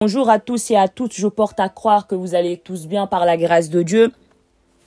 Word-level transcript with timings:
Bonjour 0.00 0.30
à 0.30 0.38
tous 0.38 0.70
et 0.70 0.76
à 0.76 0.86
toutes, 0.86 1.12
je 1.12 1.26
porte 1.26 1.58
à 1.58 1.68
croire 1.68 2.06
que 2.06 2.14
vous 2.14 2.36
allez 2.36 2.56
tous 2.56 2.86
bien 2.86 3.08
par 3.08 3.26
la 3.26 3.36
grâce 3.36 3.68
de 3.68 3.82
Dieu. 3.82 4.12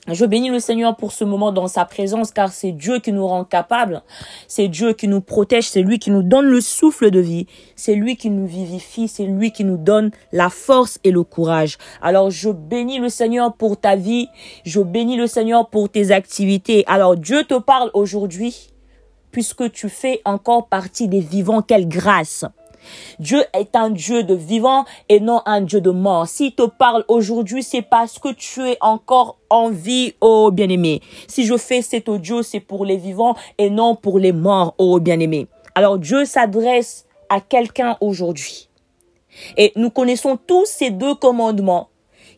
Je 0.08 0.24
bénis 0.24 0.48
le 0.48 0.58
Seigneur 0.58 0.96
pour 0.96 1.12
ce 1.12 1.22
moment 1.22 1.52
dans 1.52 1.66
sa 1.66 1.84
présence 1.84 2.30
car 2.30 2.50
c'est 2.50 2.72
Dieu 2.72 2.98
qui 2.98 3.12
nous 3.12 3.26
rend 3.26 3.44
capables, 3.44 4.00
c'est 4.48 4.68
Dieu 4.68 4.94
qui 4.94 5.08
nous 5.08 5.20
protège, 5.20 5.68
c'est 5.68 5.82
lui 5.82 5.98
qui 5.98 6.10
nous 6.10 6.22
donne 6.22 6.46
le 6.46 6.62
souffle 6.62 7.10
de 7.10 7.20
vie, 7.20 7.46
c'est 7.76 7.94
lui 7.94 8.16
qui 8.16 8.30
nous 8.30 8.46
vivifie, 8.46 9.06
c'est 9.06 9.26
lui 9.26 9.52
qui 9.52 9.64
nous 9.64 9.76
donne 9.76 10.12
la 10.32 10.48
force 10.48 10.98
et 11.04 11.10
le 11.10 11.24
courage. 11.24 11.76
Alors 12.00 12.30
je 12.30 12.48
bénis 12.48 12.98
le 12.98 13.10
Seigneur 13.10 13.52
pour 13.52 13.78
ta 13.78 13.96
vie, 13.96 14.30
je 14.64 14.80
bénis 14.80 15.18
le 15.18 15.26
Seigneur 15.26 15.68
pour 15.68 15.90
tes 15.90 16.10
activités. 16.10 16.84
Alors 16.86 17.16
Dieu 17.16 17.44
te 17.44 17.58
parle 17.58 17.90
aujourd'hui 17.92 18.70
puisque 19.30 19.70
tu 19.72 19.90
fais 19.90 20.22
encore 20.24 20.68
partie 20.68 21.06
des 21.06 21.20
vivants, 21.20 21.60
quelle 21.60 21.86
grâce. 21.86 22.46
Dieu 23.18 23.44
est 23.52 23.74
un 23.76 23.90
Dieu 23.90 24.22
de 24.22 24.34
vivant 24.34 24.84
et 25.08 25.20
non 25.20 25.42
un 25.46 25.60
Dieu 25.60 25.80
de 25.80 25.90
mort. 25.90 26.26
S'il 26.26 26.54
te 26.54 26.66
parle 26.66 27.04
aujourd'hui, 27.08 27.62
c'est 27.62 27.82
parce 27.82 28.18
que 28.18 28.32
tu 28.32 28.62
es 28.62 28.78
encore 28.80 29.38
en 29.50 29.70
vie, 29.70 30.14
oh 30.20 30.50
bien-aimé. 30.50 31.00
Si 31.28 31.44
je 31.44 31.56
fais 31.56 31.82
cet 31.82 32.08
audio, 32.08 32.42
c'est 32.42 32.60
pour 32.60 32.84
les 32.84 32.96
vivants 32.96 33.36
et 33.58 33.70
non 33.70 33.94
pour 33.94 34.18
les 34.18 34.32
morts, 34.32 34.74
oh 34.78 34.98
bien-aimé. 35.00 35.46
Alors 35.74 35.98
Dieu 35.98 36.24
s'adresse 36.24 37.06
à 37.28 37.40
quelqu'un 37.40 37.96
aujourd'hui. 38.00 38.68
Et 39.56 39.72
nous 39.76 39.90
connaissons 39.90 40.36
tous 40.36 40.66
ces 40.66 40.90
deux 40.90 41.14
commandements 41.14 41.88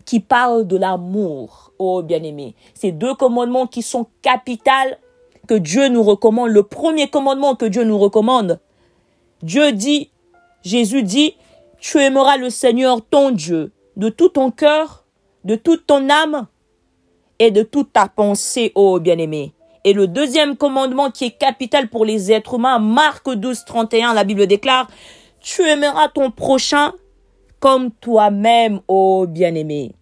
qui 0.04 0.20
parlent 0.20 0.66
de 0.66 0.76
l'amour, 0.76 1.72
oh 1.78 2.02
bien-aimé. 2.02 2.54
Ces 2.74 2.92
deux 2.92 3.14
commandements 3.14 3.66
qui 3.66 3.82
sont 3.82 4.06
capitales 4.22 4.98
que 5.48 5.54
Dieu 5.54 5.88
nous 5.88 6.02
recommande. 6.02 6.50
Le 6.50 6.62
premier 6.62 7.08
commandement 7.08 7.54
que 7.54 7.66
Dieu 7.66 7.84
nous 7.84 7.98
recommande, 7.98 8.60
Dieu 9.42 9.72
dit, 9.72 10.10
Jésus 10.64 11.02
dit, 11.02 11.36
tu 11.78 11.98
aimeras 11.98 12.38
le 12.38 12.50
Seigneur 12.50 13.02
ton 13.02 13.30
Dieu 13.30 13.72
de 13.96 14.08
tout 14.08 14.30
ton 14.30 14.50
cœur, 14.50 15.04
de 15.44 15.54
toute 15.56 15.86
ton 15.86 16.08
âme 16.08 16.46
et 17.38 17.50
de 17.50 17.62
toute 17.62 17.92
ta 17.92 18.08
pensée, 18.08 18.72
ô 18.74 18.98
bien-aimé. 18.98 19.52
Et 19.84 19.92
le 19.92 20.08
deuxième 20.08 20.56
commandement 20.56 21.10
qui 21.10 21.26
est 21.26 21.38
capital 21.38 21.88
pour 21.88 22.06
les 22.06 22.32
êtres 22.32 22.54
humains, 22.54 22.78
Marc 22.78 23.28
12, 23.28 23.64
31, 23.66 24.14
la 24.14 24.24
Bible 24.24 24.46
déclare, 24.46 24.88
tu 25.40 25.62
aimeras 25.62 26.08
ton 26.08 26.30
prochain 26.30 26.92
comme 27.60 27.90
toi-même, 27.90 28.80
ô 28.88 29.26
bien-aimé. 29.26 29.92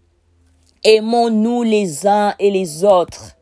Aimons-nous 0.85 1.65
les 1.65 2.07
uns 2.07 2.35
et 2.39 2.51
les 2.51 2.85
autres, 2.85 3.37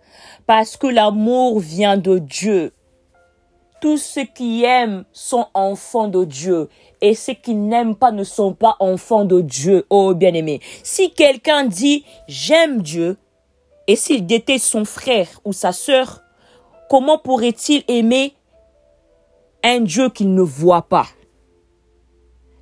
parce 0.47 0.77
que 0.77 0.87
l'amour 0.87 1.61
vient 1.61 1.99
de 1.99 2.19
Dieu. 2.19 2.73
Tous 3.81 3.97
ceux 3.97 4.25
qui 4.25 4.65
aiment 4.65 5.05
sont 5.13 5.47
enfants 5.55 6.09
de 6.09 6.25
Dieu 6.25 6.69
et 7.01 7.15
ceux 7.15 7.33
qui 7.33 7.55
n'aiment 7.55 7.97
pas 7.97 8.13
ne 8.13 8.25
sont 8.25 8.53
pas 8.53 8.77
enfants 8.79 9.25
de 9.25 9.41
Dieu, 9.41 9.87
oh 9.89 10.15
bien-aimé. 10.15 10.61
Si 10.83 11.11
quelqu'un 11.13 11.65
dit 11.65 12.05
j'aime 12.29 12.83
Dieu 12.83 13.17
et 13.87 13.97
s'il 13.97 14.27
déteste 14.27 14.67
son 14.67 14.85
frère 14.85 15.29
ou 15.47 15.55
sa 15.55 15.73
sœur, 15.73 16.21
comment 16.91 17.17
pourrait-il 17.17 17.83
aimer 17.89 18.35
un 19.65 19.81
Dieu 19.81 20.11
qu'il 20.11 20.35
ne 20.35 20.43
voit 20.43 20.83
pas? 20.83 21.07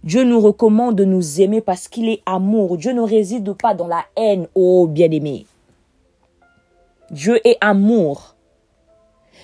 Dieu 0.05 0.22
nous 0.22 0.41
recommande 0.41 0.94
de 0.94 1.05
nous 1.05 1.41
aimer 1.41 1.61
parce 1.61 1.89
qu'il 1.89 2.08
est 2.08 2.22
amour. 2.24 2.77
Dieu 2.77 2.92
ne 2.92 3.02
réside 3.02 3.52
pas 3.55 3.74
dans 3.74 3.89
la 3.89 4.05
haine, 4.16 4.46
oh 4.55 4.86
bien-aimé. 4.86 5.46
Dieu 7.11 7.41
est 7.46 7.58
amour. 7.61 8.36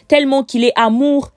Tellement 0.06 0.44
qu'il 0.44 0.64
est 0.64 0.72
amour, 0.76 1.33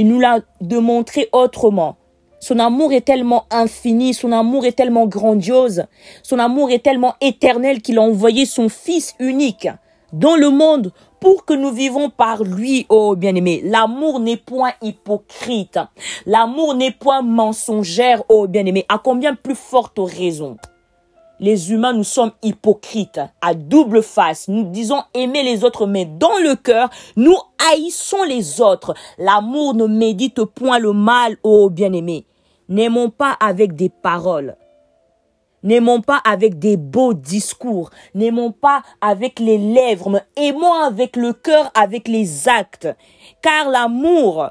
il 0.00 0.08
nous 0.08 0.18
l'a 0.18 0.40
démontré 0.62 1.28
autrement. 1.30 1.98
Son 2.40 2.58
amour 2.58 2.94
est 2.94 3.02
tellement 3.02 3.44
infini, 3.50 4.14
son 4.14 4.32
amour 4.32 4.64
est 4.64 4.72
tellement 4.72 5.06
grandiose, 5.06 5.84
son 6.22 6.38
amour 6.38 6.70
est 6.70 6.82
tellement 6.82 7.16
éternel 7.20 7.82
qu'il 7.82 7.98
a 7.98 8.00
envoyé 8.00 8.46
son 8.46 8.70
Fils 8.70 9.14
unique 9.18 9.68
dans 10.14 10.36
le 10.36 10.48
monde 10.48 10.92
pour 11.20 11.44
que 11.44 11.52
nous 11.52 11.70
vivons 11.70 12.08
par 12.08 12.44
lui, 12.44 12.86
oh 12.88 13.14
bien-aimé. 13.14 13.60
L'amour 13.62 14.20
n'est 14.20 14.38
point 14.38 14.72
hypocrite. 14.80 15.78
L'amour 16.24 16.74
n'est 16.74 16.92
point 16.92 17.20
mensongère, 17.20 18.22
oh 18.30 18.46
bien-aimé. 18.46 18.86
À 18.88 18.96
combien 18.96 19.34
plus 19.34 19.54
forte 19.54 19.98
raison? 19.98 20.56
Les 21.40 21.72
humains, 21.72 21.94
nous 21.94 22.04
sommes 22.04 22.32
hypocrites, 22.42 23.20
à 23.40 23.54
double 23.54 24.02
face. 24.02 24.46
Nous 24.46 24.64
disons 24.64 25.02
aimer 25.14 25.42
les 25.42 25.64
autres, 25.64 25.86
mais 25.86 26.04
dans 26.04 26.38
le 26.42 26.54
cœur, 26.54 26.90
nous 27.16 27.36
haïssons 27.72 28.22
les 28.24 28.60
autres. 28.60 28.94
L'amour 29.18 29.74
ne 29.74 29.86
médite 29.86 30.44
point 30.44 30.78
le 30.78 30.92
mal, 30.92 31.36
ô 31.42 31.70
bien-aimé. 31.70 32.26
N'aimons 32.68 33.10
pas 33.10 33.32
avec 33.40 33.74
des 33.74 33.88
paroles. 33.88 34.56
N'aimons 35.62 36.00
pas 36.00 36.20
avec 36.24 36.58
des 36.58 36.76
beaux 36.76 37.14
discours. 37.14 37.90
N'aimons 38.14 38.52
pas 38.52 38.82
avec 39.00 39.40
les 39.40 39.58
lèvres, 39.58 40.10
mais 40.10 40.22
aimons 40.36 40.74
avec 40.74 41.16
le 41.16 41.32
cœur, 41.32 41.70
avec 41.74 42.06
les 42.06 42.48
actes. 42.48 42.88
Car 43.42 43.68
l'amour 43.68 44.50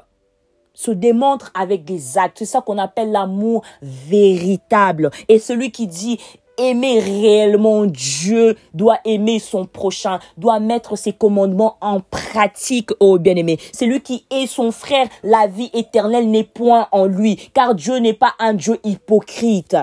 se 0.74 0.90
démontre 0.90 1.50
avec 1.54 1.84
des 1.84 2.16
actes. 2.18 2.38
C'est 2.38 2.46
ça 2.46 2.60
qu'on 2.60 2.78
appelle 2.78 3.12
l'amour 3.12 3.62
véritable. 3.82 5.10
Et 5.28 5.38
celui 5.38 5.72
qui 5.72 5.86
dit 5.86 6.18
aimer 6.60 7.00
réellement 7.00 7.86
Dieu, 7.86 8.56
doit 8.74 8.98
aimer 9.04 9.38
son 9.38 9.64
prochain, 9.64 10.18
doit 10.36 10.60
mettre 10.60 10.96
ses 10.96 11.12
commandements 11.12 11.76
en 11.80 12.00
pratique, 12.00 12.90
oh 13.00 13.18
bien-aimé. 13.18 13.58
C'est 13.72 13.86
lui 13.86 14.00
qui 14.00 14.26
est 14.30 14.46
son 14.46 14.70
frère, 14.70 15.08
la 15.22 15.46
vie 15.46 15.70
éternelle 15.72 16.30
n'est 16.30 16.44
point 16.44 16.88
en 16.92 17.06
lui, 17.06 17.36
car 17.54 17.74
Dieu 17.74 17.96
n'est 17.96 18.12
pas 18.12 18.34
un 18.38 18.54
Dieu 18.54 18.78
hypocrite. 18.84 19.76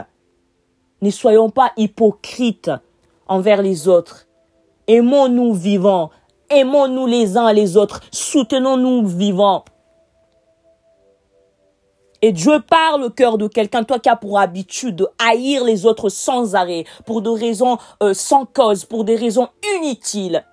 Ne 1.01 1.09
soyons 1.09 1.49
pas 1.49 1.71
hypocrites 1.77 2.71
envers 3.27 3.61
les 3.61 3.87
autres. 3.87 4.27
Aimons-nous 4.87 5.53
vivants, 5.53 6.11
aimons-nous 6.49 7.07
les 7.07 7.37
uns 7.37 7.51
les 7.51 7.75
autres, 7.75 8.01
soutenons-nous 8.11 9.05
vivants. 9.07 9.65
Et 12.21 12.31
Dieu 12.31 12.59
parle 12.67 13.03
au 13.03 13.09
cœur 13.09 13.37
de 13.37 13.47
quelqu'un, 13.47 13.83
toi 13.83 13.99
qui 13.99 14.09
as 14.09 14.15
pour 14.15 14.39
habitude 14.39 14.95
de 14.95 15.07
haïr 15.19 15.63
les 15.63 15.85
autres 15.85 16.09
sans 16.09 16.55
arrêt, 16.55 16.85
pour 17.05 17.21
des 17.21 17.29
raisons 17.29 17.77
euh, 18.01 18.13
sans 18.13 18.45
cause, 18.45 18.85
pour 18.85 19.03
des 19.03 19.15
raisons 19.15 19.49
inutiles. 19.77 20.43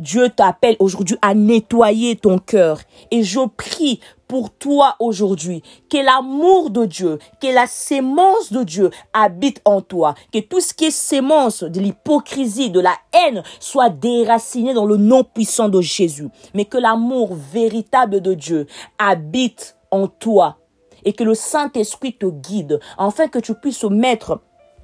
Dieu 0.00 0.30
t'appelle 0.30 0.76
aujourd'hui 0.78 1.18
à 1.20 1.34
nettoyer 1.34 2.16
ton 2.16 2.38
cœur. 2.38 2.80
Et 3.10 3.22
je 3.22 3.40
prie 3.46 4.00
pour 4.28 4.50
toi 4.50 4.96
aujourd'hui 4.98 5.62
que 5.90 5.98
l'amour 5.98 6.70
de 6.70 6.86
Dieu, 6.86 7.18
que 7.40 7.48
la 7.48 7.66
sémence 7.66 8.50
de 8.50 8.62
Dieu 8.62 8.90
habite 9.12 9.60
en 9.66 9.82
toi, 9.82 10.14
que 10.32 10.38
tout 10.38 10.60
ce 10.60 10.72
qui 10.72 10.86
est 10.86 10.90
sémence 10.90 11.62
de 11.62 11.80
l'hypocrisie, 11.80 12.70
de 12.70 12.80
la 12.80 12.94
haine 13.12 13.42
soit 13.58 13.90
déraciné 13.90 14.72
dans 14.72 14.86
le 14.86 14.96
nom 14.96 15.22
puissant 15.22 15.68
de 15.68 15.82
Jésus, 15.82 16.28
mais 16.54 16.64
que 16.64 16.78
l'amour 16.78 17.34
véritable 17.34 18.22
de 18.22 18.32
Dieu 18.32 18.66
habite 18.98 19.76
en 19.90 20.08
toi 20.08 20.58
et 21.04 21.12
que 21.12 21.24
le 21.24 21.34
Saint-Esprit 21.34 22.14
te 22.14 22.26
guide 22.26 22.80
afin 22.98 23.28
que 23.28 23.38
tu 23.38 23.54
puisses 23.54 23.84
mettre 23.84 24.40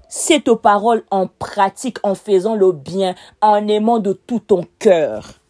cette 0.09 0.53
parole 0.55 1.05
en 1.11 1.27
pratique 1.27 1.99
en 2.03 2.15
faisant 2.15 2.55
le 2.55 2.73
bien, 2.73 3.15
en 3.41 3.67
aimant 3.69 3.99
de 3.99 4.13
tout 4.13 4.41
ton 4.41 4.65
cœur. 4.79 5.41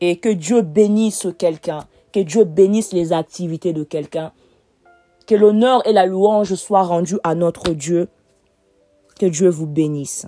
Et 0.00 0.18
que 0.18 0.28
Dieu 0.28 0.62
bénisse 0.62 1.26
quelqu'un, 1.38 1.80
que 2.12 2.20
Dieu 2.20 2.44
bénisse 2.44 2.92
les 2.92 3.12
activités 3.12 3.72
de 3.72 3.84
quelqu'un, 3.84 4.32
que 5.26 5.34
l'honneur 5.34 5.86
et 5.86 5.92
la 5.92 6.06
louange 6.06 6.54
soient 6.54 6.82
rendus 6.82 7.18
à 7.22 7.34
notre 7.34 7.70
Dieu, 7.70 8.08
que 9.18 9.26
Dieu 9.26 9.48
vous 9.48 9.66
bénisse. 9.66 10.26